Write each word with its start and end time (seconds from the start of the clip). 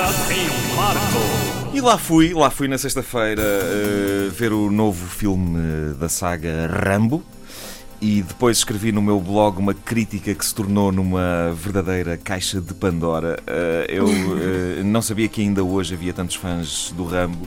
Em 0.00 0.74
Marco. 0.76 1.74
E 1.74 1.80
lá 1.82 1.98
fui, 1.98 2.32
lá 2.32 2.48
fui 2.48 2.66
na 2.66 2.78
sexta-feira 2.78 3.42
uh, 3.42 4.30
ver 4.30 4.50
o 4.50 4.70
novo 4.70 5.06
filme 5.06 5.92
da 5.94 6.08
saga 6.08 6.66
Rambo. 6.66 7.22
E 8.00 8.22
depois 8.22 8.56
escrevi 8.56 8.92
no 8.92 9.02
meu 9.02 9.20
blog 9.20 9.58
uma 9.58 9.74
crítica 9.74 10.34
que 10.34 10.42
se 10.42 10.54
tornou 10.54 10.90
numa 10.90 11.52
verdadeira 11.54 12.16
caixa 12.16 12.62
de 12.62 12.72
Pandora. 12.72 13.38
Uh, 13.42 13.92
eu 13.92 14.06
uh, 14.06 14.82
não 14.84 15.02
sabia 15.02 15.28
que 15.28 15.42
ainda 15.42 15.62
hoje 15.62 15.92
havia 15.92 16.14
tantos 16.14 16.36
fãs 16.36 16.94
do 16.96 17.04
Rambo, 17.04 17.46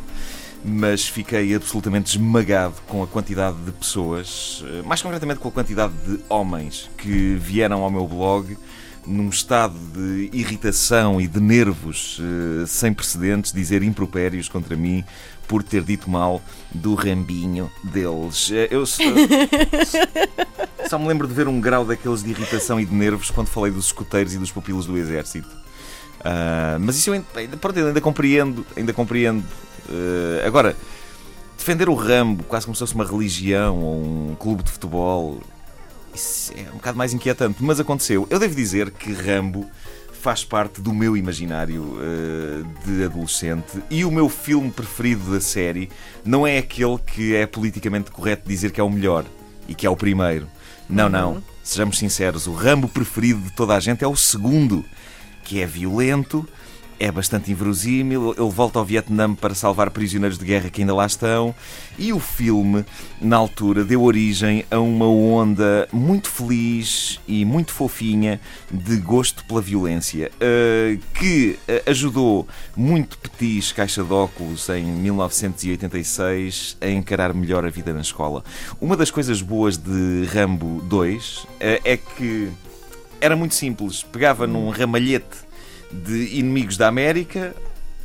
mas 0.64 1.08
fiquei 1.08 1.56
absolutamente 1.56 2.12
esmagado 2.12 2.76
com 2.88 3.02
a 3.02 3.08
quantidade 3.08 3.58
de 3.66 3.72
pessoas, 3.72 4.64
mais 4.86 5.02
concretamente 5.02 5.40
com 5.40 5.50
a 5.50 5.52
quantidade 5.52 5.94
de 6.06 6.20
homens 6.30 6.88
que 7.00 7.36
vieram 7.36 7.82
ao 7.82 7.90
meu 7.90 8.08
blog 8.08 8.56
num 9.06 9.30
estado 9.30 9.76
de 9.94 10.30
irritação 10.34 11.20
e 11.20 11.28
de 11.28 11.40
nervos 11.40 12.20
uh, 12.20 12.68
sem 12.68 12.94
precedentes, 12.94 13.52
dizer 13.52 13.84
impropérios 13.84 14.48
contra 14.48 14.76
mim 14.76 15.04
por 15.48 15.62
ter 15.62 15.84
dito 15.84 16.10
mal 16.10 16.42
do 16.72 16.96
rambinho 16.96 17.70
deles. 17.84 18.50
Eh, 18.52 18.70
eu 18.72 18.86
só, 18.86 19.04
só 20.90 20.98
me 20.98 21.08
lembro 21.08 21.28
de 21.28 21.34
ver 21.34 21.48
um 21.48 21.60
grau 21.60 21.86
daqueles 21.86 22.24
de 22.24 22.32
irritação 22.32 22.80
e 22.80 22.86
de 22.86 22.94
nervos 22.94 23.30
quando 23.30 23.48
falei 23.48 23.72
dos 23.72 23.88
escoteiros 23.88 24.34
e 24.34 24.38
dos 24.38 24.52
pupilos 24.52 24.86
do 24.86 24.98
exército. 24.98 25.50
Uh, 26.20 26.80
mas 26.80 26.98
isso 26.98 27.10
eu 27.10 27.24
ainda, 27.36 27.58
pronto, 27.58 27.78
eu 27.78 27.88
ainda 27.88 28.02
compreendo, 28.02 28.66
ainda 28.76 28.94
compreendo. 28.94 29.44
Uh, 29.90 30.48
agora, 30.48 30.76
defender 31.58 31.90
o 31.90 31.94
Rambo 31.94 32.44
quase 32.46 32.66
como 32.66 32.76
se 32.76 32.80
fosse 32.80 32.96
uma 32.96 33.06
religião 33.06 33.78
ou 33.78 34.32
um 34.32 34.36
clube 34.36 34.64
de 34.64 34.72
futebol, 34.72 35.42
isso 36.14 36.54
é 36.56 36.70
um 36.72 36.76
bocado 36.76 36.98
mais 36.98 37.14
inquietante, 37.14 37.64
mas 37.64 37.80
aconteceu. 37.80 38.28
Eu 38.30 38.40
devo 38.40 38.56
dizer 38.56 38.92
que 38.92 39.12
Rambo 39.12 39.70
faz 40.24 40.46
parte 40.46 40.80
do 40.80 40.94
meu 40.94 41.18
imaginário 41.18 41.84
uh, 41.84 42.86
de 42.86 43.04
adolescente 43.04 43.84
e 43.90 44.06
o 44.06 44.12
meu 44.12 44.30
filme 44.30 44.72
preferido 44.72 45.34
da 45.34 45.42
série 45.42 45.90
não 46.24 46.48
é 46.48 46.60
aquele 46.60 46.98
que 46.98 47.36
é 47.36 47.46
politicamente 47.46 48.10
correto 48.10 48.48
dizer 48.48 48.72
que 48.72 48.80
é 48.80 48.84
o 48.84 48.90
melhor 48.90 49.26
e 49.68 49.76
que 49.76 49.86
é 49.86 49.90
o 49.90 49.98
primeiro. 49.98 50.48
Não, 50.90 51.10
não. 51.10 51.34
Uhum. 51.34 51.42
Sejamos 51.62 51.98
sinceros, 51.98 52.48
o 52.48 52.54
Rambo 52.54 52.88
preferido 52.88 53.42
de 53.42 53.52
toda 53.52 53.76
a 53.76 53.80
gente 53.82 54.04
é 54.04 54.08
o 54.08 54.16
segundo, 54.16 54.86
que 55.44 55.62
é 55.62 55.66
violento, 55.66 56.48
é 57.04 57.12
bastante 57.12 57.52
inverosímil. 57.52 58.34
Ele 58.38 58.50
volta 58.50 58.80
ao 58.80 58.86
Vietnã 58.86 59.36
para 59.36 59.54
salvar 59.54 59.90
prisioneiros 59.90 60.38
de 60.38 60.46
guerra 60.46 60.70
que 60.70 60.82
ainda 60.82 60.96
lá 60.96 61.06
estão. 61.06 61.54
E 62.00 62.14
o 62.14 62.20
filme, 62.20 62.86
na 63.20 63.36
altura, 63.36 63.84
deu 63.84 64.02
origem 64.04 64.66
a 64.72 64.80
uma 64.80 65.06
onda 65.06 65.86
muito 65.92 66.30
feliz 66.30 67.20
e 67.28 67.44
muito 67.44 67.74
fofinha 67.74 68.40
de 68.72 68.96
gosto 68.98 69.44
pela 69.44 69.62
violência, 69.62 70.32
eh, 70.40 70.98
que 71.14 71.60
eh, 71.68 71.84
ajudou 71.88 72.48
muito 72.76 73.18
Petis 73.18 73.74
Caixa 73.74 74.02
de 74.02 74.14
Óculos 74.14 74.70
em 74.70 74.86
1986 74.86 76.78
a 76.80 76.88
encarar 76.88 77.34
melhor 77.34 77.66
a 77.66 77.70
vida 77.70 77.92
na 77.92 78.02
escola. 78.02 78.46
Uma 78.80 78.96
das 78.96 79.12
coisas 79.12 79.42
boas 79.42 79.76
de 79.76 80.26
Rambo 80.34 80.82
2 80.84 81.48
eh, 81.60 81.82
é 81.84 81.98
que 81.98 82.50
era 83.20 83.36
muito 83.36 83.56
simples. 83.56 84.04
Pegava 84.04 84.48
num 84.48 84.70
ramalhete 84.70 85.53
de 86.06 86.38
inimigos 86.38 86.78
da 86.78 86.88
América, 86.88 87.56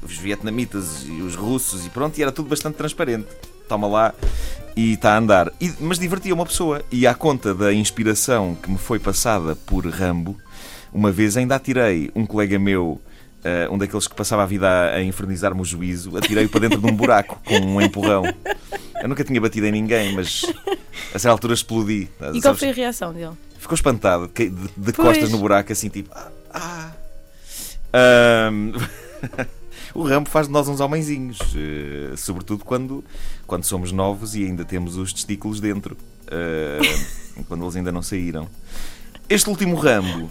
os 0.03 0.17
vietnamitas 0.17 1.05
e 1.07 1.23
os 1.23 1.35
russos 1.35 1.87
e 1.87 1.91
pronto, 1.91 2.19
e 2.19 2.23
era 2.23 2.33
tudo 2.33 2.49
bastante 2.49 2.77
transparente. 2.77 3.29
Toma 3.69 3.87
lá 3.87 4.15
e 4.77 4.93
está 4.93 5.15
a 5.15 5.19
andar. 5.19 5.53
E, 5.61 5.73
mas 5.81 5.99
divertia 5.99 6.35
uma 6.35 6.47
pessoa. 6.47 6.83
E 6.91 7.07
à 7.07 7.15
conta 7.15 7.55
da 7.55 7.73
inspiração 7.73 8.57
que 8.63 8.71
me 8.71 8.79
foi 8.79 8.99
passada 8.99 9.57
por 9.57 9.87
Rambo, 9.87 10.37
uma 10.93 11.11
vez 11.11 11.37
ainda 11.37 11.57
atirei 11.57 12.11
um 12.15 12.25
colega 12.27 12.59
meu 12.59 13.01
Uh, 13.39 13.73
um 13.73 13.79
daqueles 13.79 14.09
que 14.09 14.17
passava 14.17 14.43
a 14.43 14.47
vida 14.47 14.67
a, 14.67 14.97
a 14.97 15.03
infernizar-me 15.03 15.61
o 15.61 15.65
juízo, 15.65 16.17
atirei-o 16.19 16.49
para 16.49 16.59
dentro 16.59 16.81
de 16.81 16.87
um 16.89 16.95
buraco 16.95 17.41
com 17.45 17.55
um 17.55 17.81
empurrão. 17.81 18.25
Eu 19.01 19.09
nunca 19.09 19.23
tinha 19.23 19.41
batido 19.41 19.65
em 19.65 19.71
ninguém, 19.71 20.13
mas 20.13 20.45
a 21.15 21.19
certa 21.21 21.31
altura 21.31 21.55
explodi. 21.55 22.11
E 22.21 22.25
Sabes? 22.25 22.43
qual 22.43 22.55
foi 22.57 22.71
a 22.71 22.73
reação 22.73 23.15
dele? 23.15 23.31
Ficou 23.57 23.77
espantado, 23.77 24.29
de, 24.35 24.51
de 24.51 24.93
costas 24.93 25.31
no 25.31 25.39
buraco, 25.39 25.73
assim 25.73 25.89
tipo. 25.89 26.11
Ah, 26.13 26.31
ah. 26.53 26.91
Um... 28.53 28.73
o 29.95 30.03
Rambo 30.03 30.29
faz 30.29 30.47
de 30.47 30.53
nós 30.53 30.69
uns 30.69 30.81
homenzinhos, 30.81 31.39
uh, 31.41 32.17
sobretudo 32.17 32.65
quando, 32.65 33.05
quando 33.47 33.65
somos 33.65 33.93
novos 33.93 34.35
e 34.35 34.45
ainda 34.45 34.65
temos 34.65 34.97
os 34.97 35.13
testículos 35.13 35.61
dentro, 35.61 35.97
uh, 36.27 37.45
quando 37.47 37.65
eles 37.65 37.77
ainda 37.77 37.93
não 37.93 38.03
saíram. 38.03 38.49
Este 39.29 39.49
último 39.49 39.77
Rambo 39.77 40.31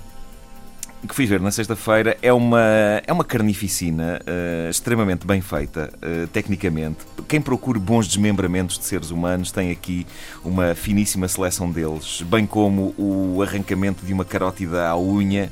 que 1.07 1.13
fui 1.13 1.25
ver 1.25 1.40
na 1.40 1.51
sexta-feira 1.51 2.17
é 2.22 2.34
uma, 2.34 2.62
é 3.06 3.13
uma 3.13 3.23
carnificina 3.23 4.19
uh, 4.22 4.69
extremamente 4.69 5.28
bem 5.28 5.41
feita, 5.41 5.94
uh, 5.96 6.28
tecnicamente. 6.28 7.00
Quem 7.28 7.40
procure 7.40 7.79
bons 7.79 8.07
desmembramentos 8.07 8.79
de 8.79 8.85
seres 8.85 9.12
humanos 9.12 9.51
tem 9.51 9.72
aqui 9.72 10.07
uma 10.44 10.73
finíssima 10.73 11.28
seleção 11.28 11.72
deles, 11.72 12.23
bem 12.23 12.46
como 12.46 12.96
o 12.97 13.41
arrancamento 13.41 14.06
de 14.06 14.13
uma 14.13 14.25
carótida 14.25 14.88
à 14.88 14.97
unha 14.97 15.51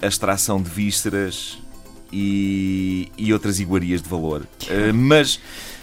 a 0.00 0.06
extração 0.06 0.62
de 0.62 0.70
vísceras 0.70 1.58
e, 2.12 3.10
e 3.16 3.32
outras 3.32 3.60
iguarias 3.60 4.02
de 4.02 4.08
valor. 4.08 4.46
Uh, 4.62 4.94
mas 4.94 5.40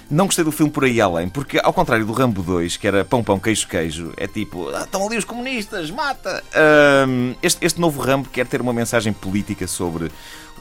não 0.09 0.25
gostei 0.25 0.43
do 0.43 0.51
filme 0.51 0.71
por 0.71 0.83
aí 0.83 1.01
além, 1.01 1.27
porque 1.27 1.59
ao 1.63 1.73
contrário 1.73 2.05
do 2.05 2.13
Rambo 2.13 2.41
2, 2.43 2.77
que 2.77 2.87
era 2.87 3.03
pão, 3.03 3.23
pão, 3.23 3.39
queijo, 3.39 3.67
queijo, 3.67 4.13
é 4.17 4.27
tipo, 4.27 4.69
ah, 4.69 4.83
estão 4.83 5.05
ali 5.05 5.17
os 5.17 5.25
comunistas, 5.25 5.89
mata! 5.89 6.43
Uh, 6.51 7.35
este, 7.41 7.65
este 7.65 7.81
novo 7.81 8.01
Rambo 8.01 8.29
quer 8.29 8.45
ter 8.45 8.61
uma 8.61 8.73
mensagem 8.73 9.11
política 9.11 9.67
sobre 9.67 10.11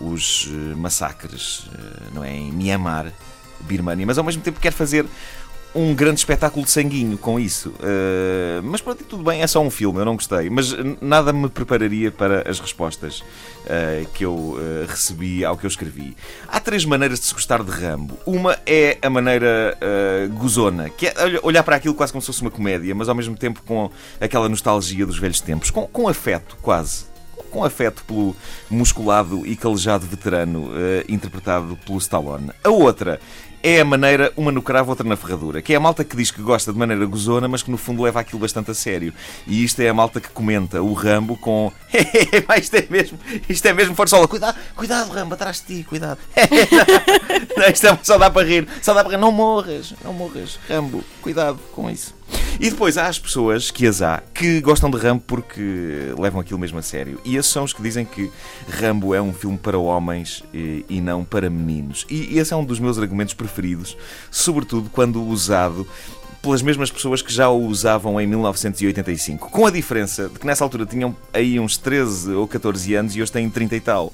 os 0.01 0.47
uh, 0.47 0.77
massacres, 0.77 1.61
uh, 1.61 2.15
não 2.15 2.25
é? 2.25 2.35
Em 2.35 2.53
Myanmar, 2.53 3.13
Birmania, 3.61 4.07
mas 4.07 4.19
ao 4.19 4.25
mesmo 4.25 4.43
tempo 4.43 4.61
quer 4.61 4.73
fazer 4.73 5.07
um 5.75 5.95
grande 5.95 6.21
espetáculo 6.21 6.65
de 6.65 6.71
sanguinho 6.71 7.19
com 7.19 7.39
isso. 7.39 7.71
Uh, 7.71 8.63
mas 8.63 8.81
pronto, 8.81 9.03
tudo 9.05 9.25
bem, 9.25 9.43
é 9.43 9.47
só 9.47 9.61
um 9.61 9.71
filme, 9.71 9.99
eu 9.99 10.05
não 10.05 10.15
gostei. 10.15 10.49
Mas 10.49 10.75
nada 11.01 11.33
me 11.33 11.49
prepararia 11.49 12.11
para 12.13 12.49
as 12.49 12.61
respostas 12.61 13.21
uh, 13.21 14.07
que 14.15 14.25
eu 14.25 14.33
uh, 14.33 14.87
recebi 14.87 15.45
ao 15.45 15.57
que 15.57 15.67
eu 15.67 15.69
escrevi. 15.69 16.17
Há 16.47 16.61
três 16.61 16.85
maneiras 16.85 17.19
de 17.19 17.27
se 17.27 17.35
gostar 17.35 17.63
de 17.63 17.71
Rambo. 17.71 18.17
Uma 18.25 18.57
é 18.65 18.99
a 19.03 19.11
maneira 19.11 19.77
gozona, 20.39 20.89
que 20.89 21.07
é 21.07 21.15
olhar 21.43 21.63
para 21.63 21.77
aquilo 21.77 21.95
quase 21.95 22.13
como 22.13 22.23
se 22.23 22.27
fosse 22.27 22.43
uma 22.43 22.51
comédia, 22.51 22.95
mas 22.95 23.09
ao 23.09 23.15
mesmo 23.15 23.37
tempo 23.37 23.63
com 23.67 23.91
aquela 24.21 24.49
nostalgia 24.49 25.05
dos 25.05 25.19
velhos 25.19 25.41
tempos, 25.41 25.71
com, 25.71 25.87
com 25.87 26.09
afeto, 26.09 26.57
quase 26.63 27.07
com 27.51 27.65
afeto 27.65 28.05
pelo 28.05 28.35
musculado 28.69 29.47
e 29.47 29.55
calejado 29.55 30.07
veterano 30.07 30.65
uh, 30.65 31.05
interpretado 31.09 31.79
pelo 31.87 31.99
Stallone. 31.99 32.51
A 32.63 32.69
outra 32.69 33.21
é 33.65 33.81
a 33.81 33.85
maneira, 33.85 34.31
uma 34.37 34.53
no 34.53 34.61
cravo, 34.61 34.91
outra 34.91 35.09
na 35.09 35.17
ferradura. 35.17 35.63
Que 35.63 35.73
é 35.73 35.77
a 35.77 35.81
malta 35.81 36.05
que 36.05 36.15
diz 36.15 36.31
que 36.31 36.43
gosta 36.43 36.71
de 36.71 36.79
maneira 36.79 37.07
gozona, 37.07 37.49
mas 37.49 37.63
que 37.63 37.71
no 37.71 37.79
fundo 37.79 38.03
leva 38.03 38.21
aquilo 38.21 38.39
bastante 38.39 38.71
a 38.71 38.75
sério. 38.75 39.15
E 39.47 39.65
isto 39.65 39.81
é 39.81 39.89
a 39.89 39.95
malta 39.95 40.21
que 40.21 40.29
comenta 40.29 40.83
o 40.83 40.93
Rambo 40.93 41.35
com 41.39 41.73
isto 42.61 42.77
é 42.77 42.87
mesmo, 42.91 43.19
isto 43.49 43.67
é 43.67 43.73
mesmo 43.73 43.95
forçola. 43.95 44.29
Cuidado, 44.29 44.59
cuidado, 44.77 45.11
Rambo, 45.11 45.33
atrás 45.33 45.63
de 45.63 45.79
ti, 45.79 45.85
cuidado. 45.85 46.19
não, 47.57 47.67
isto 47.67 47.87
é, 47.87 47.99
só 48.03 48.19
dá 48.19 48.31
para 48.31 48.47
rir, 48.47 48.69
só 48.83 48.93
dá 48.93 49.03
para 49.03 49.13
rir. 49.13 49.19
Não 49.19 49.33
morras, 49.33 49.95
não 50.05 50.13
morras, 50.13 50.59
Rambo, 50.69 51.03
cuidado 51.23 51.59
com 51.73 51.91
isso. 51.91 52.15
E 52.61 52.71
depois 52.71 52.97
há 52.97 53.09
as 53.09 53.19
pessoas 53.19 53.71
que 53.71 53.87
as 53.87 54.01
há 54.01 54.23
que 54.33 54.61
gostam 54.61 54.89
de 54.89 54.97
Rambo 54.97 55.23
porque 55.27 56.15
levam 56.19 56.41
aquilo 56.41 56.59
mesmo 56.59 56.79
a 56.79 56.83
sério. 56.83 57.21
E 57.25 57.37
esses 57.37 57.51
são 57.51 57.65
os 57.65 57.73
que 57.73 57.83
dizem 57.83 58.05
que 58.05 58.31
Rambo 58.69 59.15
é 59.15 59.21
um 59.21 59.33
filme 59.33 59.59
para 59.59 59.77
homens 59.77 60.45
e, 60.53 60.85
e 60.89 61.01
não 61.01 61.25
para 61.25 61.51
meninos. 61.51 62.07
E 62.09 62.39
esse 62.39 62.53
é 62.53 62.57
um 62.57 62.65
dos 62.65 62.79
meus 62.79 62.99
argumentos 62.99 63.35
preferidos, 63.35 63.54
sobretudo 64.31 64.91
quando 64.91 65.23
usado 65.23 65.87
pelas 66.45 66.61
mesmas 66.61 66.91
pessoas 66.91 67.23
que 67.23 67.33
já 67.33 67.49
o 67.49 67.59
usavam 67.65 68.21
em 68.21 68.27
1985. 68.27 69.49
Com 69.51 69.65
a 69.65 69.71
diferença 69.71 70.29
de 70.29 70.39
que 70.39 70.47
nessa 70.47 70.63
altura 70.63 70.85
tinham 70.85 71.17
aí 71.33 71.59
uns 71.59 71.79
13 71.79 72.33
ou 72.33 72.47
14 72.47 72.95
anos 72.95 73.17
e 73.17 73.23
hoje 73.23 73.33
têm 73.33 73.49
30 73.49 73.77
e 73.77 73.81
tal. 73.81 74.07
Uh, 74.09 74.13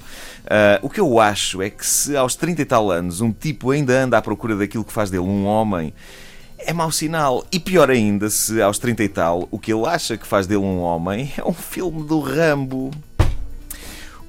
o 0.81 0.89
que 0.89 1.01
eu 1.01 1.19
acho 1.19 1.61
é 1.61 1.69
que 1.69 1.85
se 1.85 2.15
aos 2.15 2.33
30 2.35 2.61
e 2.61 2.65
tal 2.65 2.89
anos 2.89 3.19
um 3.19 3.33
tipo 3.33 3.71
ainda 3.71 4.01
anda 4.01 4.17
à 4.17 4.21
procura 4.21 4.55
daquilo 4.55 4.85
que 4.85 4.93
faz 4.93 5.09
dele 5.09 5.23
um 5.23 5.45
homem 5.45 5.93
é 6.57 6.71
mau 6.71 6.89
sinal. 6.89 7.45
E 7.51 7.59
pior 7.59 7.89
ainda, 7.91 8.29
se 8.29 8.61
aos 8.61 8.79
30 8.79 9.03
e 9.03 9.09
tal, 9.09 9.47
o 9.51 9.59
que 9.59 9.73
ele 9.73 9.85
acha 9.85 10.17
que 10.17 10.25
faz 10.25 10.47
dele 10.47 10.61
um 10.61 10.79
homem 10.79 11.33
é 11.37 11.43
um 11.43 11.53
filme 11.53 12.03
do 12.03 12.21
Rambo. 12.21 12.91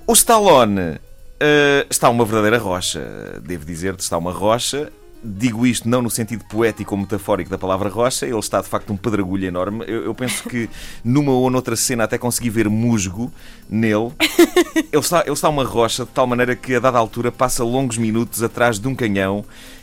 O 0.06 0.12
Stallone 0.12 0.96
uh, 0.96 1.86
está 1.88 2.10
uma 2.10 2.24
verdadeira 2.24 2.58
rocha, 2.58 3.40
devo 3.44 3.64
dizer-te, 3.64 4.00
está 4.00 4.18
uma 4.18 4.32
rocha. 4.32 4.90
Digo 5.24 5.66
isto 5.66 5.88
não 5.88 6.02
no 6.02 6.10
sentido 6.10 6.44
poético 6.44 6.94
ou 6.94 7.00
metafórico 7.00 7.48
da 7.48 7.56
palavra 7.56 7.88
rocha, 7.88 8.26
ele 8.26 8.38
está 8.38 8.60
de 8.60 8.68
facto 8.68 8.92
um 8.92 8.96
pedragulho 8.96 9.46
enorme. 9.46 9.84
Eu, 9.86 10.04
eu 10.04 10.14
penso 10.14 10.48
que 10.48 10.68
numa 11.04 11.32
ou 11.32 11.48
noutra 11.48 11.76
cena 11.76 12.04
até 12.04 12.18
consegui 12.18 12.50
ver 12.50 12.68
musgo 12.68 13.32
nele. 13.68 14.12
Ele 14.92 15.00
está, 15.00 15.20
ele 15.22 15.32
está 15.32 15.48
uma 15.48 15.64
rocha 15.64 16.04
de 16.04 16.10
tal 16.10 16.26
maneira 16.26 16.54
que 16.54 16.74
a 16.74 16.80
dada 16.80 16.98
altura 16.98 17.32
passa 17.32 17.64
longos 17.64 17.96
minutos 17.96 18.42
atrás 18.42 18.78
de 18.78 18.86
um 18.86 18.94
canhão 18.94 19.42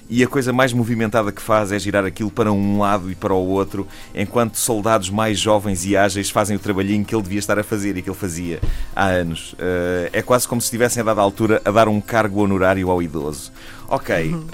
e 0.09 0.23
a 0.23 0.27
coisa 0.27 0.51
mais 0.51 0.73
movimentada 0.73 1.31
que 1.31 1.41
faz 1.41 1.71
é 1.71 1.77
girar 1.77 2.03
aquilo 2.03 2.31
para 2.31 2.51
um 2.51 2.79
lado 2.79 3.11
e 3.11 3.15
para 3.15 3.33
o 3.33 3.47
outro, 3.47 3.87
enquanto 4.15 4.55
soldados 4.55 5.09
mais 5.09 5.39
jovens 5.39 5.85
e 5.85 5.95
ágeis 5.95 6.31
fazem 6.31 6.57
o 6.57 6.59
trabalhinho 6.59 7.05
que 7.05 7.13
ele 7.13 7.21
devia 7.21 7.37
estar 7.37 7.59
a 7.59 7.63
fazer 7.63 7.95
e 7.95 8.01
que 8.01 8.09
ele 8.09 8.17
fazia 8.17 8.59
há 8.95 9.05
anos. 9.05 9.53
Uh, 9.53 10.09
é 10.11 10.21
quase 10.23 10.47
como 10.47 10.59
se 10.59 10.65
estivessem 10.65 11.01
a 11.01 11.03
dada 11.03 11.21
altura 11.21 11.61
a 11.63 11.69
dar 11.69 11.87
um 11.87 12.01
cargo 12.01 12.41
honorário 12.41 12.89
ao 12.89 13.03
idoso. 13.03 13.51
Ok, 13.87 14.33
uh, 14.33 14.47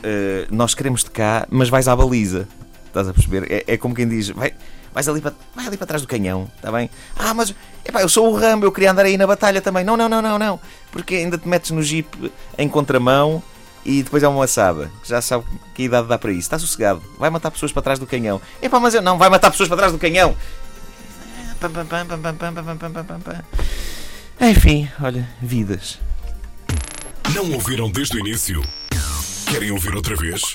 nós 0.52 0.76
queremos 0.76 1.06
de 1.06 1.12
cá, 1.12 1.48
mas 1.50 1.70
vais 1.70 1.88
à 1.88 1.96
baliza. 1.96 2.48
Estás 2.88 3.08
a 3.08 3.14
perceber? 3.14 3.50
É, 3.50 3.64
é 3.74 3.78
como 3.78 3.96
quem 3.96 4.08
diz, 4.08 4.30
vai, 4.30 4.54
vais 4.94 5.08
ali 5.08 5.22
para, 5.22 5.34
vai 5.56 5.68
ali 5.68 5.78
para 5.78 5.88
trás 5.88 6.02
do 6.02 6.08
canhão, 6.08 6.50
está 6.58 6.70
bem? 6.70 6.90
Ah, 7.18 7.34
mas 7.34 7.56
epá, 7.86 8.02
eu 8.02 8.10
sou 8.10 8.30
o 8.30 8.36
Rambo, 8.36 8.66
eu 8.66 8.72
queria 8.74 8.92
andar 8.92 9.06
aí 9.06 9.18
na 9.18 9.28
batalha 9.28 9.62
também. 9.62 9.86
Não, 9.86 9.96
não, 9.96 10.10
não, 10.10 10.22
não, 10.22 10.38
não. 10.38 10.60
Porque 10.92 11.16
ainda 11.16 11.38
te 11.38 11.48
metes 11.48 11.72
no 11.72 11.82
jeep 11.82 12.08
em 12.58 12.68
contramão 12.68 13.42
e 13.86 14.04
depois 14.04 14.24
é 14.24 14.28
uma 14.28 14.44
assada. 14.44 14.92
Já 15.04 15.22
sabe 15.22 15.46
que 15.74 15.84
idade 15.84 16.08
dá 16.08 16.18
para 16.18 16.32
isso. 16.32 16.42
Está 16.42 16.58
sossegado. 16.58 17.04
Vai 17.20 17.30
matar 17.30 17.52
pessoas 17.52 17.72
para 17.72 17.84
trás 17.84 18.00
do 18.00 18.08
canhão. 18.08 18.42
Epá, 18.62 18.80
mas 18.80 18.96
eu 18.96 19.02
não, 19.02 19.18
vai 19.18 19.30
matar 19.30 19.52
pessoas 19.52 19.70
para 19.70 19.78
trás 19.78 19.94
do 19.94 20.00
canhão. 20.00 20.36
Enfim, 24.42 24.90
olha, 25.02 25.30
vidas. 25.42 26.00
Não 27.34 27.54
ouviram 27.54 27.90
desde 27.90 28.18
o 28.18 28.20
início? 28.20 28.62
Querem 29.50 29.72
ouvir 29.72 29.96
outra 29.96 30.16
vez? 30.16 30.54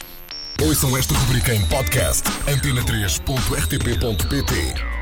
Ouçam 0.63 0.97
esta 0.97 1.15
rubrica 1.15 1.53
em 1.55 1.65
podcast 1.67 2.29
antena3.rtp.pt 2.47 5.00